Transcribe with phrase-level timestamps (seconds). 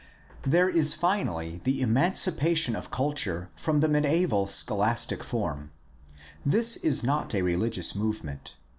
[0.55, 5.69] —There is finally the emanci pation of culture from the mediaeval scholastic form.
[6.43, 8.55] This is not a religious movement.